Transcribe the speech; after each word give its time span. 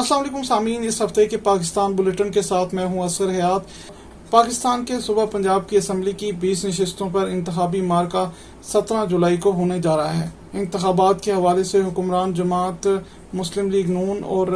السلام 0.00 0.20
علیکم 0.20 0.42
سامعین، 0.42 0.82
اس 0.82 1.02
ہفتے 1.02 1.26
کے 1.26 1.36
پاکستان 1.36 1.92
بلیٹن 1.92 2.30
کے 2.30 2.42
ساتھ 2.42 2.74
میں 2.74 2.84
ہوں 2.84 3.02
اثر 3.02 3.30
حیات۔ 3.30 3.60
پاکستان 4.30 4.84
کے 4.84 5.00
صوبہ 5.00 5.26
پنجاب 5.26 5.68
کی 5.68 5.76
اسمبلی 5.76 6.12
کی 6.12 6.32
بیس 6.32 6.64
نشستوں 6.64 7.08
پر 7.12 7.28
انتخابی 7.28 7.80
مارکہ 7.80 8.30
سترہ 8.62 9.04
جولائی 9.06 9.36
کو 9.36 9.50
ہونے 9.52 9.78
جا 9.78 9.96
رہا 9.96 10.20
ہے۔ 10.20 10.28
انتخابات 10.52 11.20
کے 11.20 11.32
حوالے 11.32 11.64
سے 11.64 11.80
حکمران 11.80 12.34
جماعت 12.34 12.86
مسلم 13.32 13.70
لیگ 13.70 13.90
نون 13.90 14.24
اور 14.24 14.46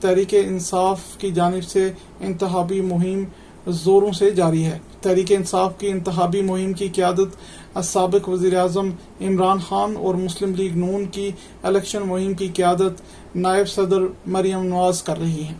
تحریک 0.00 0.34
انصاف 0.34 1.00
کی 1.18 1.30
جانب 1.30 1.64
سے 1.64 1.92
انتخابی 2.20 2.80
مہم 2.80 3.24
زوروں 3.66 4.12
سے 4.12 4.30
جاری 4.30 4.64
ہے۔ 4.64 4.78
تحریک 5.00 5.32
انصاف 5.32 5.78
کی 5.78 5.88
انتخابی 5.88 6.42
مہم 6.42 6.72
کی 6.72 6.88
قیادت 6.88 7.78
سابق 7.84 8.28
وزیر 8.28 8.58
اعظم 8.58 8.90
عمران 9.20 9.58
خان 9.68 9.96
اور 9.96 10.14
مسلم 10.14 10.54
لیگ 10.54 10.76
نون 10.76 11.04
کی 11.06 11.30
الیکشن 11.62 12.02
مہم 12.02 12.34
کی 12.34 12.48
قیادت 12.54 13.02
نائب 13.36 13.68
صدر 13.68 14.00
مریم 14.26 14.62
نواز 14.62 15.02
کر 15.02 15.20
رہی 15.20 15.42
ہیں۔ 15.44 15.54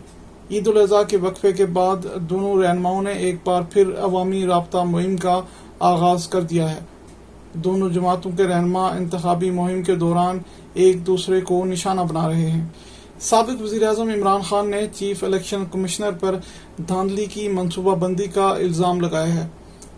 عید 0.51 0.67
الاضحیٰ 0.67 1.03
کے 1.07 1.17
وقفے 1.17 1.51
کے 1.51 1.65
بعد 1.65 1.97
دونوں 2.19 2.63
رہنماؤں 2.63 3.01
نے 3.01 3.11
ایک 3.11 3.35
بار 3.43 3.61
پھر 3.69 3.83
عوامی 3.99 4.45
رابطہ 4.45 4.77
مہم 4.77 5.17
کا 5.17 5.41
آغاز 5.79 6.27
کر 6.27 6.41
دیا 6.41 6.75
ہے۔ 6.75 6.79
دونوں 7.53 7.89
جماعتوں 7.89 8.31
کے 8.37 8.43
رہنما 8.43 8.87
انتخابی 8.87 9.51
مہم 9.51 9.83
کے 9.83 9.95
دوران 9.95 10.39
ایک 10.73 11.07
دوسرے 11.07 11.41
کو 11.41 11.65
نشانہ 11.65 12.01
بنا 12.01 12.29
رہے 12.29 12.51
ہیں۔ 12.51 12.67
سابق 13.21 13.61
وزیر 13.61 13.83
اعظم 13.87 14.09
عمران 14.09 14.41
خان 14.41 14.69
نے 14.69 14.81
چیف 14.95 15.23
الیکشن 15.23 15.65
کمشنر 15.71 16.11
پر 16.11 16.35
دھاندلی 16.87 17.25
کی 17.25 17.47
منصوبہ 17.47 17.95
بندی 17.95 18.27
کا 18.27 18.47
الزام 18.49 19.01
لگایا 19.01 19.33
ہے۔ 19.35 19.47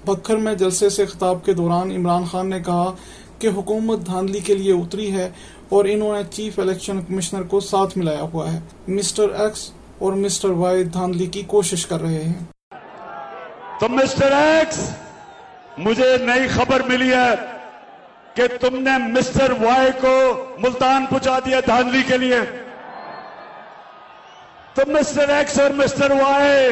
بکھر 0.06 0.38
میں 0.38 0.54
جلسے 0.54 0.90
سے 0.90 1.06
خطاب 1.06 1.46
کے 1.46 1.54
دوران 1.54 1.92
عمران 1.92 2.24
خان 2.32 2.50
نے 2.50 2.60
کہا 2.60 2.92
کہ 3.40 3.48
حکومت 3.48 4.06
دھاندلی 4.06 4.40
کے 4.40 4.56
لیے 4.56 4.74
اتری 4.74 5.12
ہے 5.12 5.30
اور 5.70 5.86
انہوں 5.86 6.16
نے 6.16 6.22
چیف 6.32 6.60
الیکشن 6.60 7.02
کمشنر 7.02 7.44
کو 7.44 7.60
ساتھ 7.60 7.98
ملایا 7.98 8.22
ہوا 8.22 8.54
ہے۔ 8.54 8.60
مسٹر 8.88 9.30
ایکس 9.40 9.72
اور 10.00 10.14
مسٹر 10.14 10.50
وائی 10.50 10.84
دھاندلی 10.84 11.26
کی 11.26 11.44
کوشش 11.48 11.86
کر 11.86 12.02
رہے 12.02 12.24
ہیں۔ 12.24 12.44
تو 13.80 13.90
مسٹر 13.90 14.32
ایکس، 14.32 14.80
مجھے 15.78 16.18
نئی 16.18 16.48
خبر 16.48 16.82
ملی 16.88 17.10
ہے 17.10 17.32
کہ 18.34 18.44
تم 18.62 18.76
نے 18.80 18.98
مسٹر 19.14 19.52
وائی 19.52 19.92
کو 20.02 20.18
ملتان 20.60 21.06
پہنچا 21.10 21.40
دیا 21.40 21.60
دھاندلی 21.60 22.04
کے 22.08 22.18
لیے۔ 22.18 22.40
تو 24.76 24.82
مسٹر 24.88 25.30
ایکس 25.30 25.60
اور 25.60 25.72
مسٹر 25.72 26.12
وائی 26.12 26.72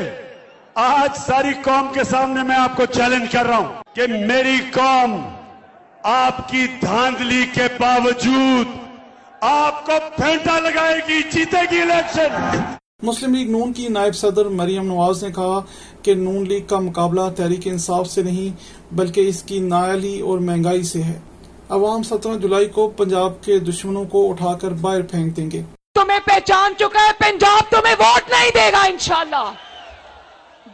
آج 0.75 1.17
ساری 1.17 1.49
قوم 1.63 1.87
کے 1.93 2.03
سامنے 2.03 2.43
میں 2.43 2.55
آپ 2.55 2.75
کو 2.77 2.85
چیلنج 2.85 3.31
کر 3.31 3.45
رہا 3.45 3.57
ہوں 3.57 3.95
کہ 3.95 4.07
میری 4.27 4.57
قوم 4.71 5.15
آپ 6.03 6.49
کی 6.49 6.65
دھاندلی 6.81 7.43
کے 7.53 7.67
باوجود 7.79 8.79
آپ 9.41 9.85
کو 9.85 9.91
پھینٹا 10.15 10.59
لگائے 10.59 10.95
گی، 11.09 11.19
جیتے 11.31 11.61
گی 11.71 11.81
الیکشن 11.81 12.59
مسلم 13.03 13.35
لیگ 13.35 13.51
نون 13.51 13.73
کی 13.73 13.87
نائب 13.87 14.15
صدر 14.15 14.45
مریم 14.45 14.87
نواز 14.87 15.23
نے 15.23 15.31
کہا 15.31 15.59
کہ 16.01 16.15
نون 16.15 16.47
لیگ 16.47 16.65
کا 16.67 16.79
مقابلہ 16.79 17.21
تحریک 17.35 17.67
انصاف 17.67 18.07
سے 18.07 18.23
نہیں، 18.23 18.49
بلکہ 18.95 19.27
اس 19.27 19.43
کی 19.43 19.59
نایالی 19.59 20.19
اور 20.19 20.39
مہنگائی 20.39 20.83
سے 20.83 21.03
ہے۔ 21.03 21.19
عوام 21.69 22.03
سترہ 22.03 22.37
جولائی 22.37 22.65
کو 22.65 22.87
پنجاب 22.97 23.43
کے 23.43 23.59
دشمنوں 23.59 24.05
کو 24.05 24.29
اٹھا 24.31 24.53
کر 24.53 24.71
باہر 24.81 25.01
پھینک 25.01 25.37
دیں 25.37 25.51
گے۔ 25.51 25.61
تمہیں 26.01 26.19
پہچان 26.19 26.73
چکا 26.79 27.05
ہے، 27.05 27.11
پنجاب 27.13 27.71
تمہیں 27.71 27.95
ووٹ 27.99 28.29
نہیں 28.29 28.51
دے 28.53 28.71
گا، 28.71 28.83
انشاءاللہ۔ 28.83 29.51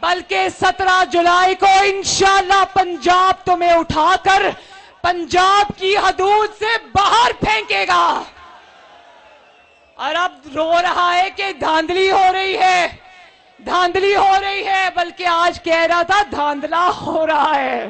بلکہ 0.00 0.48
سترہ 0.48 1.04
جولائی 1.04 1.54
کو 1.54 1.66
انشاءاللہ 1.82 2.64
پنجاب 2.72 3.46
تمہیں 3.46 3.72
اٹھا 3.72 4.14
کر 4.24 4.42
پنجاب 5.02 5.78
کی 5.78 5.96
حدود 5.96 6.48
سے 6.58 6.78
باہر 6.94 7.32
پھینکے 7.40 7.84
گا۔ 7.88 8.22
اور 9.94 10.14
اب 10.14 10.32
رو 10.54 10.82
رہا 10.82 11.14
ہے 11.14 11.30
کہ 11.30 11.52
دھاندلی 11.52 12.10
ہو 12.10 12.32
رہی 12.32 12.58
ہے، 12.58 12.88
دھاندلی 13.64 14.16
ہو 14.16 14.36
رہی 14.40 14.66
ہے، 14.66 14.88
بلکہ 14.96 15.26
آج 15.26 15.62
کہہ 15.62 15.82
رہا 15.82 16.02
تھا 16.02 16.22
دھاندلا 16.30 16.90
ہو 17.00 17.26
رہا 17.26 17.54
ہے۔ 17.54 17.88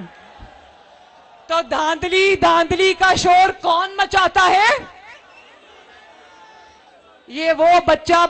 تو 1.47 1.61
دھاندلی 1.71 2.37
دھاندلی 2.37 2.95
کا 2.95 3.15
شور 3.15 3.49
کون 3.63 3.97
مچاتا 3.97 4.49
ہے؟ 4.49 4.98
یہ 7.29 7.53
وہ 7.59 7.67
بچہ 7.87 8.27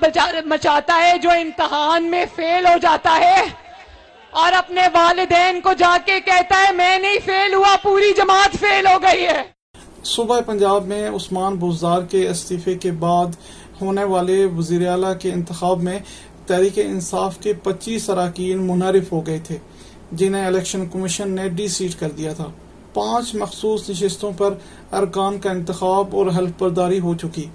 مچاتا 0.46 0.94
ہے 1.02 1.18
جو 1.18 1.30
امتحان 1.30 2.04
میں 2.10 2.24
فیل 2.36 2.66
ہو 2.66 2.76
جاتا 2.82 3.18
ہے 3.20 3.42
اور 4.32 4.52
اپنے 4.52 4.86
والدین 4.94 5.60
کو 5.60 5.72
جا 5.72 5.96
کے 6.06 6.18
کہتا 6.20 6.56
ہے، 6.58 6.72
میں 6.72 6.98
نہیں 6.98 7.18
فیل 7.24 7.54
ہوا، 7.54 7.74
پوری 7.82 8.12
جماعت 8.16 8.56
فیل 8.60 8.86
ہو 8.86 8.96
گئی 9.02 9.24
ہے. 9.26 9.42
صوبہ 10.04 10.40
پنجاب 10.40 10.86
میں 10.86 11.08
عثمان 11.08 11.56
بزدار 11.56 12.02
کے 12.02 12.28
استعفے 12.28 12.74
کے 12.74 12.90
بعد 13.04 13.36
ہونے 13.80 14.04
والے 14.04 14.44
وزیر 14.56 14.86
اعلیٰ 14.88 15.12
کے 15.20 15.32
انتخاب 15.32 15.82
میں 15.82 15.98
تحریک 16.46 16.78
انصاف 16.78 17.38
کے 17.38 17.52
پچیس 17.52 18.10
اراکین 18.10 18.66
منعرف 18.66 19.12
ہو 19.12 19.26
گئے 19.26 19.38
تھے، 19.38 19.58
جنہیں 20.12 20.46
الیکشن 20.46 20.88
کمیشن 20.88 21.30
نے 21.30 21.48
ڈی 21.48 21.68
سیٹ 21.68 21.98
کر 22.00 22.10
دیا 22.10 22.32
تھا۔ 22.32 22.50
پانچ 22.94 23.34
مخصوص 23.34 23.88
نشستوں 23.90 24.32
پر 24.36 24.54
ارکان 24.92 25.38
کا 25.38 25.50
انتخاب 25.50 26.16
اور 26.16 26.26
حلف 26.38 26.50
برداری 26.58 27.00
ہو 27.00 27.14
چکی۔ 27.14 27.46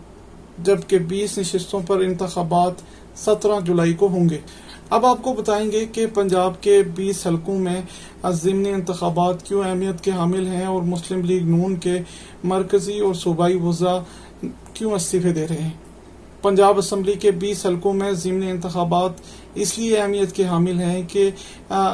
جبکہ 0.64 0.98
بیس 1.08 1.38
نشستوں 1.38 1.82
پر 1.88 2.00
انتخابات 2.00 2.82
سترہ 3.16 3.60
جولائی 3.60 3.94
کو 3.94 4.08
ہوں 4.08 4.30
گے۔ 4.30 4.38
اب 4.90 5.06
آپ 5.06 5.22
کو 5.22 5.34
بتائیں 5.34 5.72
گے 5.72 5.86
کہ 5.92 6.06
پنجاب 6.14 6.62
کے 6.62 6.82
بیس 6.96 7.26
حلقوں 7.28 7.60
میں 7.60 7.82
ضمنی 8.32 8.70
انتخابات 8.70 9.44
کیوں 9.44 9.64
اہمیت 9.64 10.04
کے 10.04 10.12
حامل 10.12 10.48
ہیں 10.48 10.66
اور 10.66 10.82
مسلم 10.84 11.22
لیگ 11.22 11.48
نون 11.48 11.76
کے 11.76 11.98
مرکزی 12.44 13.00
اور 13.00 13.14
صوبائی 13.14 13.58
وزراء 13.58 13.98
کیوں 14.74 14.92
استعفے 14.92 15.34
دے 15.34 15.48
رہے 15.48 15.62
ہیں؟ 15.62 15.72
پنجاب 16.42 16.78
اسمبلی 16.78 17.14
کے 17.14 17.32
بیس 17.32 17.66
حلقوں 17.66 17.94
میں 17.94 18.12
ضمنی 18.14 18.50
انتخابات 18.50 19.12
اس 19.56 19.78
لیے 19.78 19.98
اہمیت 19.98 20.32
کے 20.32 20.46
حامل 20.46 20.80
ہیں 20.80 21.02
کہ 21.08 21.30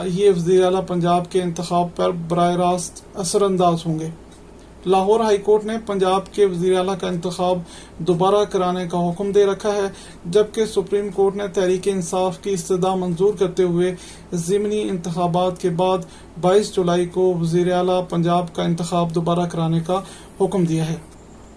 یہ 0.06 0.29
وزیر 0.29 0.63
اعلیٰ 0.66 0.85
پنجاب 0.88 1.31
کے 1.31 1.41
انتخاب 1.41 1.88
پر 1.96 2.12
براہ 2.12 2.56
راست 2.56 3.02
اثر 3.16 3.41
انداز 3.41 3.85
ہوں 3.85 4.00
گے۔ 4.00 4.09
لاہور 4.85 5.19
ہائی 5.19 5.38
کورٹ 5.38 5.66
نے 5.66 5.73
پنجاب 5.85 6.34
کے 6.34 6.45
وزیر 6.45 6.78
اعلیٰ 6.78 6.94
کا 7.01 7.07
انتخاب 7.07 7.59
دوبارہ 7.97 8.44
کرانے 8.50 8.88
کا 8.88 9.09
حکم 9.09 9.31
دے 9.31 9.45
رکھا 9.45 9.73
ہے، 9.73 9.88
جبکہ 10.25 10.66
سپریم 10.66 11.09
کورٹ 11.09 11.35
نے 11.35 11.47
تحریک 11.47 11.88
انصاف 11.88 12.40
کی 12.40 12.50
استدا 12.50 12.95
منظور 12.95 13.34
کرتے 13.34 13.63
ہوئے 13.63 13.95
ضمنی 14.34 14.81
انتخابات 14.81 15.62
کے 15.62 15.69
بعد 15.69 15.97
بائیس 16.41 16.75
جولائی 16.75 17.06
کو 17.06 17.34
وزیر 17.41 17.73
اعلیٰ 17.73 18.07
پنجاب 18.09 18.56
کا 18.56 18.63
انتخاب 18.63 19.16
دوبارہ 19.16 19.45
کرانے 19.51 19.79
کا 19.79 20.01
حکم 20.41 20.66
دیا 20.66 20.90
ہے۔ 20.90 20.96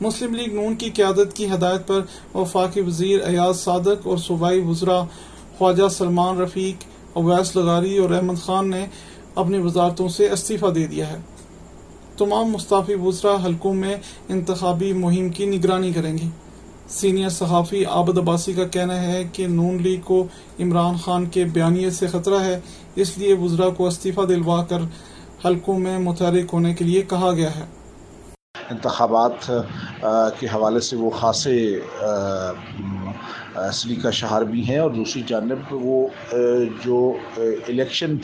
مسلم 0.01 0.35
لیگ 0.35 0.55
نون 0.55 0.75
کی 0.75 0.91
قیادت 0.91 1.37
کی 1.37 1.47
ہدایت 1.47 1.87
پر 1.87 2.01
وفاقی 2.35 2.81
وزیر 2.81 3.21
ایاز 3.21 3.61
صادق 3.61 4.07
اور 4.07 4.17
صوبائی 4.17 4.61
وزراء 4.61 5.03
خواجہ 5.59 5.89
سلمان 5.89 6.41
رفیق، 6.41 6.85
اویس 7.13 7.57
لغاری 7.57 7.99
اور 7.99 8.11
احمد 8.11 8.41
خان 8.43 8.71
نے 8.71 8.87
اپنی 9.35 9.59
وزارتوں 9.59 10.09
سے 10.09 10.31
استعفی 10.31 10.73
دے 10.75 10.87
دیا 10.87 11.09
ہے۔ 11.09 11.17
تمام 12.25 12.51
مستعفی 12.51 12.95
وزراء 12.95 13.37
حلقوں 13.47 13.75
میں 13.75 13.97
انتخابی 14.29 14.93
مہم 14.93 15.29
کی 15.29 15.47
نگرانی 15.47 15.93
کریں 15.93 16.13
گے۔ 16.19 16.29
سینئر 16.89 17.29
صحافی 17.29 17.85
عابد 17.85 18.19
عباسی 18.19 18.53
کا 18.53 18.67
کہنا 18.67 19.01
ہے 19.03 19.23
کہ 19.33 19.47
نون 19.47 19.83
لیگ 19.83 20.01
کو 20.05 20.27
عمران 20.61 20.97
خان 20.97 21.27
کے 21.27 21.45
بیانیے 21.45 21.91
سے 21.91 22.07
خطرہ 22.07 22.41
ہے، 22.45 22.59
اس 22.97 23.17
لیے 23.19 23.35
وزراء 23.35 23.69
کو 23.77 23.87
استعفی 23.87 24.27
دلوا 24.29 24.63
کر 24.65 24.83
حلقوں 25.45 25.79
میں 25.79 25.99
متحرک 25.99 26.53
ہونے 26.53 26.75
کے 26.75 26.85
لیے 26.85 27.03
کہا 27.03 27.33
گیا 27.33 27.51
ہے۔ 27.57 27.65
انتخابات 28.71 29.51
کے 30.41 30.47
حوالے 30.47 30.81
سے 30.81 30.97
وہ 30.97 31.11
خاصے 31.11 31.57
اصلی 33.73 33.97
کا 34.03 34.11
شہر 34.21 34.45
بھی 34.45 34.63
ہیں 34.69 34.79
اور 34.79 34.91
دوسری 34.91 35.23
جانب 35.27 35.59
وہ 35.71 36.07
جو 36.85 36.99
الیکشن 37.69 38.17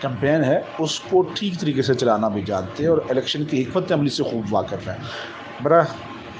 کمپین 0.00 0.44
ہے، 0.44 0.60
اس 0.78 0.98
کو 1.00 1.22
ٹھیک 1.34 1.60
طریقے 1.60 1.82
سے 1.82 1.94
چلانا 1.94 2.28
بھی 2.36 2.42
جانتے 2.46 2.82
ہیں 2.82 2.90
اور 2.90 2.98
الیکشن 3.08 3.44
کی 3.44 3.62
حکمت 3.62 3.92
عملی 3.92 4.10
سے 4.10 4.22
خوب 4.30 4.52
واقف 4.54 4.88
ہیں۔ 4.88 4.96
براہ 5.62 5.86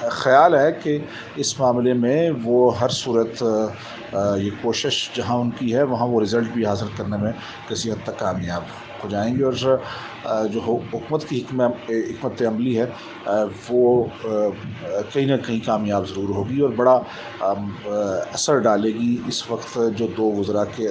خیال 0.08 0.54
ہے 0.54 0.70
کہ 0.82 0.98
اس 1.36 1.58
معاملے 1.60 1.92
میں 1.94 2.30
وہ 2.44 2.78
ہر 2.78 2.88
صورت 2.92 3.42
یہ 4.12 4.50
کوشش 4.62 5.08
جہاں 5.16 5.36
ان 5.36 5.50
کی 5.58 5.74
ہے، 5.74 5.82
وہاں 5.82 6.06
وہ 6.08 6.20
رزلٹ 6.20 6.52
بھی 6.52 6.64
حاصل 6.66 6.86
کرنے 6.96 7.16
میں 7.16 7.32
کسی 7.68 7.90
حد 7.90 8.04
تک 8.04 8.18
کامیاب 8.18 8.62
ہو 9.02 9.08
جائیں 9.08 9.36
گے 9.36 9.44
اور 9.44 9.52
جو 10.52 10.60
حکومت 10.66 11.24
کی 11.28 11.42
حکمت 11.50 12.42
عملی 12.48 12.78
ہے 12.78 12.86
وہ 13.68 14.04
کہیں 15.12 15.26
نہ 15.26 15.36
کہیں 15.46 15.58
کامیاب 15.66 16.08
ضرور 16.08 16.28
ہوگی 16.36 16.60
اور 16.60 16.70
بڑا 16.76 16.98
اثر 18.32 18.58
ڈالے 18.58 18.92
گی 18.94 19.16
اس 19.28 19.50
وقت 19.50 19.78
جو 19.96 20.06
دو 20.16 20.32
وزراء 20.38 20.64
کے 20.76 20.88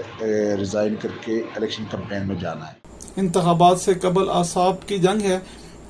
ریزائن 0.59 0.95
کر 1.01 1.09
کے 1.21 1.41
الیکشن 1.55 1.83
کمپین 1.91 2.27
میں 2.27 2.35
جانا 2.41 2.67
ہے۔ 2.67 2.77
انتخابات 3.17 3.79
سے 3.79 3.93
قبل 3.93 4.29
اعصاب 4.29 4.87
کی 4.87 4.97
جنگ 4.97 5.21
ہے، 5.21 5.39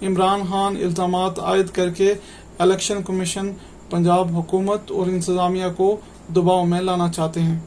عمران 0.08 0.42
خان 0.50 0.76
الزامات 0.76 1.40
عائد 1.40 1.70
کر 1.70 1.90
کے 1.90 2.14
الیکشن 2.60 3.02
کمیشن 3.04 3.50
پنجاب 3.90 4.36
حکومت 4.36 4.92
اور 4.92 5.08
انتظامیہ 5.08 5.66
کو 5.78 5.96
دباؤ 6.36 6.66
میں 6.66 6.80
لانا 6.82 7.08
چاہتے 7.12 7.40
ہیں۔ 7.40 7.58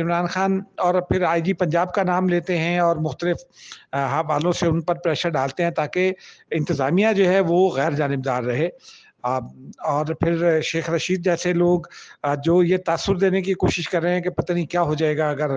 عمران 0.00 0.26
خان، 0.26 0.60
اور 0.78 1.00
پھر 1.00 1.22
آئی 1.22 1.42
جی 1.42 1.52
پنجاب 1.52 1.92
کا 1.94 2.02
نام 2.02 2.28
لیتے 2.28 2.58
ہیں 2.58 2.78
اور 2.78 2.96
مختلف 3.06 3.36
حوالوں 3.94 4.52
سے 4.52 4.66
ان 4.66 4.80
پر 4.80 4.94
پریشر 5.04 5.28
ڈالتے 5.28 5.62
ہیں 5.62 5.70
تاکہ 5.70 6.12
انتظامیہ 6.50 7.12
جو 7.16 7.28
ہے 7.28 7.40
وہ 7.48 7.68
غیر 7.76 7.92
جانبدار 7.92 8.42
رہے۔ 8.42 8.68
اور 9.24 10.06
پھر 10.20 10.60
شیخ 10.64 10.90
رشید 10.90 11.24
جیسے 11.24 11.52
لوگ 11.52 11.80
جو 12.44 12.62
یہ 12.62 12.76
تاثر 12.86 13.16
دینے 13.16 13.42
کی 13.42 13.54
کوشش 13.54 13.88
کر 13.88 14.02
رہے 14.02 14.14
ہیں 14.14 14.20
کہ 14.20 14.30
پتہ 14.30 14.52
نہیں 14.52 14.66
کیا 14.66 14.82
ہو 14.82 14.94
جائے 14.94 15.16
گا 15.18 15.28
اگر 15.30 15.56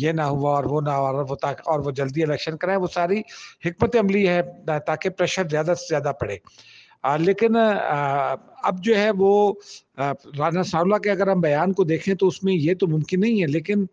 یہ 0.00 0.12
نہ 0.12 0.22
ہوا 0.22 0.54
اور 0.56 0.64
وہ 0.64 0.80
نہ 0.80 0.90
ہوا 0.90 1.08
اور 1.08 1.24
وہ 1.30 1.36
اور 1.42 1.80
وہ 1.80 1.90
جلدی 1.90 2.22
الیکشن 2.22 2.56
کرائیں، 2.56 2.80
وہ 2.80 2.86
ساری 2.94 3.20
حکمت 3.66 3.96
عملی 4.00 4.26
ہے، 4.28 4.40
تاکہ 4.86 5.10
پریشر 5.10 5.48
زیادہ 5.50 5.74
سے 5.78 5.86
زیادہ 5.88 6.12
پڑے۔ 6.20 6.36
لیکن 7.20 7.56
اب 7.56 8.82
جو 8.84 8.96
ہے 8.96 9.10
وہ 9.18 9.52
رانا 10.38 10.62
ثاء 10.62 10.82
کے 11.02 11.10
اگر 11.10 11.28
ہم 11.28 11.40
بیان 11.40 11.72
کو 11.72 11.84
دیکھیں 11.84 12.14
تو 12.14 12.26
اس 12.26 12.42
میں 12.44 12.54
یہ 12.54 12.74
تو 12.74 12.86
ممکن 12.86 13.20
نہیں 13.20 13.40
ہے، 13.42 13.46
لیکن 13.46 13.84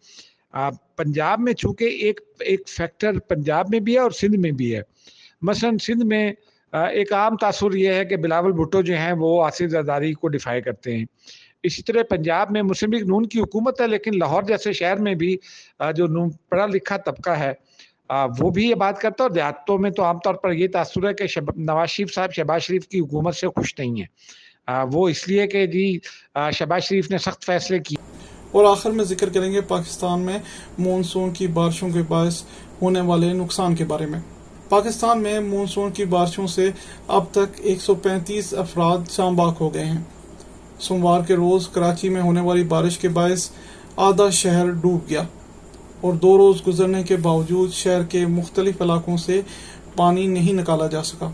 پنجاب 0.97 1.39
میں 1.39 1.53
چونکہ 1.53 1.83
ایک 1.83 2.19
ایک 2.39 2.67
فیکٹر 2.69 3.19
پنجاب 3.27 3.69
میں 3.69 3.79
بھی 3.79 3.93
ہے 3.93 3.99
اور 3.99 4.11
سندھ 4.11 4.37
میں 4.37 4.51
بھی 4.51 4.75
ہے۔ 4.75 4.81
مثلا 5.41 5.69
سندھ 5.83 6.05
میں 6.05 6.31
ایک 6.73 7.13
عام 7.13 7.35
تاثر 7.37 7.73
یہ 7.75 7.93
ہے 7.93 8.05
کہ 8.05 8.15
بلاول 8.17 8.51
بھٹو 8.51 8.81
جو 8.81 8.97
ہیں 8.97 9.11
وہ 9.19 9.43
آصف 9.45 9.69
زرداری 9.71 10.13
کو 10.13 10.27
ڈیفائی 10.27 10.61
کرتے 10.61 10.97
ہیں۔ 10.97 11.05
اسی 11.63 11.83
طرح 11.83 12.03
پنجاب 12.09 12.51
میں 12.51 12.61
مسلم 12.61 12.93
لیگ 12.93 13.03
نون 13.07 13.25
کی 13.25 13.39
حکومت 13.39 13.81
ہے، 13.81 13.87
لیکن 13.87 14.17
لاہور 14.19 14.43
جیسے 14.43 14.73
شہر 14.73 14.97
میں 14.97 15.13
بھی 15.15 15.35
جو 15.95 16.07
پڑھا 16.49 16.65
لکھا 16.65 16.97
طبقہ 16.97 17.37
ہے 17.39 17.51
وہ 18.39 18.49
بھی 18.49 18.69
یہ 18.69 18.75
بات 18.75 18.99
کرتا 19.01 19.23
ہے 19.23 19.27
اور 19.27 19.35
دیہاتوں 19.35 19.77
میں 19.77 19.91
تو 19.91 20.03
عام 20.03 20.19
طور 20.23 20.33
پر 20.33 20.51
یہ 20.51 20.67
تاثر 20.67 21.07
ہے 21.07 21.13
کہ 21.13 21.39
نواز 21.55 21.89
شریف 21.89 22.13
صاحب 22.15 22.33
شہباز 22.33 22.61
شریف 22.61 22.87
کی 22.87 22.99
حکومت 22.99 23.35
سے 23.35 23.47
خوش 23.47 23.73
نہیں 23.79 23.99
ہیں۔ 23.99 24.83
وہ 24.91 25.07
اس 25.09 25.27
لیے 25.27 25.47
کہ 25.47 25.65
جی 25.67 25.99
شہباز 26.53 26.83
شریف 26.83 27.09
نے 27.11 27.17
سخت 27.17 27.45
فیصلے 27.45 27.79
کی 27.79 27.95
اور 28.51 28.65
آخر 28.65 28.91
میں 28.91 29.05
ذکر 29.05 29.29
کریں 29.29 29.51
گے 29.51 29.61
پاکستان 29.61 30.21
میں 30.21 30.37
مونسون 30.77 31.31
کی 31.33 31.47
بارشوں 31.47 31.89
کے 31.89 32.01
باعث 32.07 32.41
ہونے 32.81 33.01
والے 33.01 33.33
نقصان 33.33 33.75
کے 33.75 33.85
بارے 33.85 34.05
میں۔ 34.05 34.19
پاکستان 34.69 35.21
میں 35.21 35.39
مونسون 35.39 35.91
کی 35.91 36.05
بارشوں 36.05 36.47
سے 36.47 36.69
اب 37.07 37.23
تک 37.31 37.59
ایک 37.59 37.81
سو 37.81 37.95
پینتیس 37.95 38.53
افراد 38.53 39.09
شام 39.11 39.35
باغ 39.35 39.53
ہو 39.59 39.73
گئے 39.73 39.85
ہیں۔ 39.85 40.01
سوموار 40.79 41.21
کے 41.21 41.35
روز 41.35 41.67
کراچی 41.67 42.09
میں 42.09 42.21
ہونے 42.21 42.41
والی 42.41 42.63
بارش 42.63 42.97
کے 42.97 43.09
باعث 43.09 43.49
آدھا 43.95 44.29
شہر 44.29 44.69
ڈوب 44.71 45.09
گیا۔ 45.09 45.23
اور 46.03 46.13
دو 46.13 46.37
روز 46.37 46.67
گزرنے 46.67 47.03
کے 47.03 47.15
باوجود 47.15 47.73
شہر 47.73 48.03
کے 48.03 48.25
مختلف 48.25 48.81
علاقوں 48.81 49.17
سے 49.17 49.41
پانی 49.95 50.27
نہیں 50.27 50.53
نکالا 50.53 50.87
جا 50.87 51.03
سکا۔ 51.03 51.29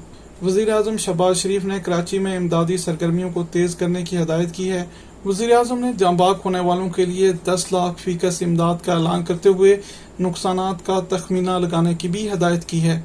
وزیر 0.45 0.71
اعظم 0.71 0.97
شہباز 0.97 1.37
شریف 1.37 1.65
نے 1.65 1.75
کراچی 1.83 2.19
میں 2.19 2.37
امدادی 2.37 2.77
سرگرمیوں 2.77 3.29
کو 3.33 3.43
تیز 3.51 3.75
کرنے 3.75 4.01
کی 4.01 4.17
ہدایت 4.17 4.51
کی 4.51 4.71
ہے۔ 4.71 4.85
وزیر 5.25 5.51
اعظم 5.51 5.79
نے 5.79 5.91
جامباک 5.97 6.41
ہونے 6.45 6.59
والوں 6.59 6.89
کے 6.89 7.05
لیے 7.05 7.31
دس 7.31 7.65
لاکھ 7.71 8.01
فیکس 8.01 8.41
امداد 8.41 8.75
کا 8.85 8.93
اعلان 8.93 9.23
کرتے 9.23 9.49
ہوئے 9.49 9.81
نقصانات 10.19 10.85
کا 10.85 10.99
تخمینہ 11.09 11.51
لگانے 11.51 11.93
کی 11.93 12.07
بھی 12.07 12.31
ہدایت 12.31 12.65
کی 12.65 12.81
ہے۔ 12.81 13.01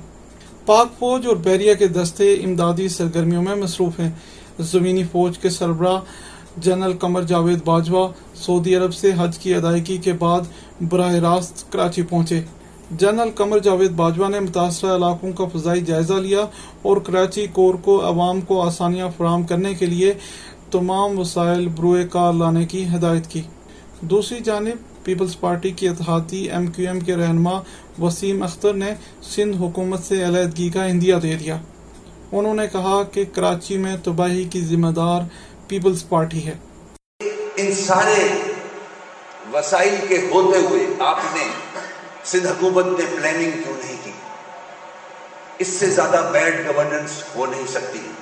پاک 0.67 0.99
فوج 0.99 1.27
اور 1.27 1.37
بحریہ 1.37 1.75
کے 1.75 1.87
دستے 1.87 2.35
امدادی 2.35 2.89
سرگرمیوں 2.89 3.43
میں 3.43 3.55
مصروف 3.55 4.01
ہیں۔ 4.01 4.11
زمینی 4.61 5.05
فوج 5.05 5.39
کے 5.39 5.51
سربراہ 5.51 6.01
جنرل 6.57 6.93
قمر 6.93 7.23
جاوید 7.23 7.59
باجوہ 7.65 8.09
سعودی 8.35 8.77
عرب 8.77 8.95
سے 8.95 9.11
حج 9.19 9.39
کی 9.39 9.55
ادائیگی 9.55 9.97
کے 9.97 10.13
بعد 10.13 10.41
براہ 10.81 11.15
راست 11.15 11.73
کراچی 11.73 12.03
پہنچے۔ 12.03 12.41
جنرل 12.91 13.31
قمر 13.35 13.59
جاوید 13.59 13.91
باجوہ 13.91 14.29
نے 14.29 14.41
متاثرہ 14.41 14.94
علاقوں 14.94 15.32
کا 15.32 15.44
فضائی 15.44 15.81
جائزہ 15.81 16.15
لیا 16.15 16.41
اور 16.82 16.97
کراچی 16.97 17.47
کور 17.53 17.75
کو 17.75 18.06
عوام 18.06 18.41
کو 18.41 18.62
آسانیاں 18.62 19.09
فراہم 19.17 19.43
کرنے 19.43 19.75
کے 19.75 19.87
لیے 19.87 20.15
تمام 20.71 21.19
وسائل 21.19 21.69
بروئے 21.69 22.09
کار 22.11 22.32
لانے 22.32 22.67
کی 22.67 22.87
ہدایت 22.94 23.26
کی۔ 23.26 23.43
دوسری 24.00 24.41
جانب، 24.44 25.05
پیپلز 25.05 25.41
پارٹی 25.41 25.71
کی 25.71 25.88
اتحادی 25.88 26.50
ایم 26.50 26.67
کیو 26.67 26.88
ایم 26.88 27.00
کے 27.00 27.17
رہنما 27.17 27.61
وسیم 28.00 28.43
اختر 28.43 28.75
نے 28.75 28.94
سندھ 29.23 29.56
حکومت 29.56 30.05
سے 30.05 30.25
علیحدگی 30.25 30.69
کا 30.69 30.85
اندیا 30.85 31.19
دے 31.23 31.35
دیا۔ 31.35 31.59
انہوں 32.32 32.55
نے 32.55 32.67
کہا 32.73 33.03
کہ 33.03 33.25
کراچی 33.32 33.79
میں 33.79 33.97
تباہی 34.05 34.44
کی 34.44 34.61
ذمہ 34.61 34.91
دار 34.91 35.23
پیپلز 35.69 36.09
پارٹی 36.09 36.47
ہے۔ 36.47 36.55
ان 37.56 37.73
سارے 37.73 38.44
وسائل 39.52 40.06
کے 40.08 40.29
ہوتے 40.31 40.58
ہوئے 40.58 40.87
آپ 40.99 41.20
نے 41.32 41.49
سندھ 42.25 42.46
حکومت 42.46 42.87
نے 42.87 43.05
پلاننگ 43.17 43.50
کیوں 43.50 43.75
نہیں 43.85 43.96
کی؟ 44.05 44.12
اس 45.58 45.69
سے 45.69 45.87
زیادہ 45.87 46.29
بیڈ 46.32 46.76
گورننس 46.76 47.23
ہو 47.35 47.46
نہیں 47.46 47.67
سکتی۔ 47.67 48.12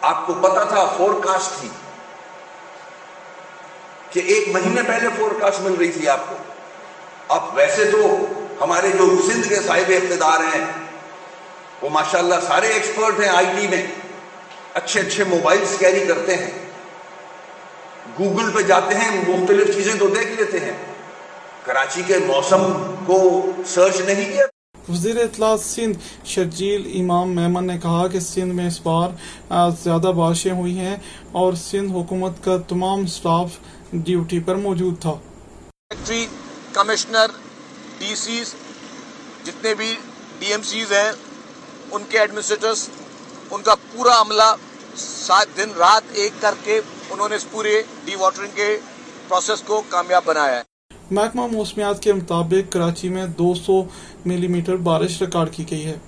آپ 0.00 0.26
کو 0.26 0.34
پتا 0.34 0.64
تھا 0.64 0.94
فور 0.96 1.20
کاسٹ 1.24 1.60
تھی 1.60 1.68
کہ 4.10 4.20
ایک 4.26 4.48
مہینے 4.48 4.82
پہلے 4.82 5.08
فور 5.18 5.40
کاسٹ 5.40 5.60
مل 5.60 5.74
رہی 5.74 5.92
تھی 5.92 6.08
آپ 6.08 6.20
کو۔ 6.28 6.34
اب 7.28 7.54
ویسے 7.54 7.84
تو 7.84 8.26
ہمارے 8.60 8.88
جو 8.88 9.22
سندھ 9.32 9.48
کے 9.48 9.56
صاحب 9.56 9.92
اقتدار 9.96 10.40
ہیں، 10.40 10.64
وہ 11.82 11.88
ماشاءاللہ 11.88 12.34
سارے 12.46 12.66
ایکسپرٹ 12.66 13.20
ہیں 13.20 13.28
آئی 13.28 13.46
ٹی 13.46 13.68
میں، 13.68 13.86
اچھے 14.74 15.00
اچھے 15.00 15.24
موبائلز 15.24 15.78
کیری 15.78 16.04
کرتے 16.06 16.36
ہیں۔ 16.36 16.71
گوگل 18.18 18.50
پہ 18.52 18.62
جاتے 18.62 18.94
ہیں 18.94 19.10
مختلف 19.28 19.74
چیزیں 19.74 19.94
تو 19.98 20.08
دیکھ 20.08 20.32
لیتے 20.38 20.60
ہیں۔ 20.60 20.72
کراچی 21.64 22.02
کے 22.06 22.18
موسم 22.26 22.62
کو 23.06 23.20
سرچ 23.66 24.00
نہیں 24.00 24.32
کیا۔ 24.32 24.46
وزیر 24.88 25.16
اطلاع 25.16 25.56
سندھ 25.56 25.98
شرجیل 26.24 27.00
امام 27.00 27.34
میمن 27.34 27.66
نے 27.66 27.78
کہا 27.78 28.06
کہ 28.08 28.20
سندھ 28.20 28.54
میں 28.54 28.66
اس 28.66 28.80
بار 28.82 29.10
زیادہ 29.82 30.12
بارشیں 30.16 30.52
ہوئی 30.52 30.78
ہیں 30.78 30.96
اور 31.32 31.52
سندھ 31.52 31.92
حکومت 31.92 32.44
کا 32.44 32.56
تمام 32.68 33.06
سٹاف 33.06 33.48
ڈیوٹی 33.92 34.40
پر 34.40 34.54
موجود 34.54 35.00
تھا۔ 35.00 35.14
سیکٹری 35.90 36.26
کمشنر 36.72 37.26
ڈی 37.98 38.14
سیز 38.16 38.54
جتنے 39.46 39.74
بھی 39.74 39.94
ڈی 40.38 40.46
ایم 40.46 40.62
سیز 40.62 40.92
ہیں 40.92 41.10
ان 41.92 42.02
کے 42.08 42.18
ایڈمنسٹریٹرز 42.18 42.88
ان 43.50 43.62
کا 43.62 43.74
پورا 43.92 44.20
عملہ 44.20 44.54
سات 44.96 45.56
دن 45.56 45.70
رات 45.78 46.02
ایک 46.12 46.32
کر 46.40 46.54
کے 46.64 46.80
انہوں 47.12 47.28
نے 47.28 47.36
اس 47.36 47.50
پورے 47.50 47.82
ڈی 48.04 48.14
واٹرنگ 48.14 48.48
کے 48.54 48.76
پروسیس 49.28 49.62
کو 49.62 49.82
کامیاب 49.88 50.22
بنایا 50.24 50.56
ہے۔ 50.56 50.62
محکمہ 51.10 51.46
موسمیات 51.46 52.02
کے 52.02 52.12
مطابق 52.12 52.72
کراچی 52.72 53.08
میں 53.08 53.26
دو 53.26 53.54
سو 53.54 53.82
ملی 54.26 54.46
میٹر 54.46 54.76
بارش 54.76 55.22
ریکارڈ 55.22 55.50
کی 55.50 55.64
گئی 55.70 55.84
ہے۔ 55.84 55.98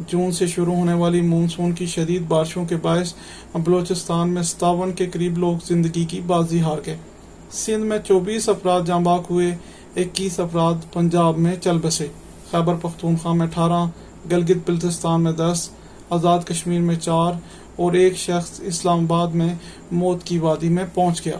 جون 0.00 0.32
سے 0.32 0.46
شروع 0.46 0.74
ہونے 0.74 0.92
والی 0.92 1.20
مونسون 1.20 1.72
کی 1.72 1.86
شدید 1.86 2.22
بارشوں 2.22 2.64
کے 2.64 2.76
باعث 2.76 3.14
بلوچستان 3.54 4.28
میں 4.28 4.42
ستاون 4.42 4.92
کے 4.92 5.06
قریب 5.06 5.38
لوگ 5.38 5.56
زندگی 5.66 6.04
کی 6.04 6.20
بازی 6.20 6.60
ہار 6.60 6.78
گئے۔ 6.86 6.96
سندھ 7.50 7.86
میں 7.86 7.98
چوبیس 7.98 8.48
افراد 8.48 8.80
جام 8.86 9.02
باغ 9.02 9.22
ہوئے، 9.30 9.56
اکیس 9.96 10.40
افراد 10.40 10.74
پنجاب 10.92 11.38
میں 11.38 11.56
چل 11.56 11.78
بسے۔ 11.78 12.06
خیبر 12.50 12.74
پختونخوا 12.82 13.32
میں 13.32 13.46
اٹھارہ، 13.46 13.84
گلگت 14.30 14.70
بلتستان 14.70 15.22
میں 15.22 15.32
دس 15.32 15.70
آزاد 16.10 16.38
کشمیر 16.38 16.80
میں 16.80 16.96
چار 16.96 17.32
اور 17.76 17.92
ایک 17.92 18.16
شخص 18.16 18.60
اسلام 18.64 18.98
آباد 18.98 19.28
میں 19.28 19.54
موت 19.92 20.24
کی 20.24 20.38
وادی 20.38 20.68
میں 20.68 20.84
پہنچ 20.94 21.24
گیا۔ 21.24 21.38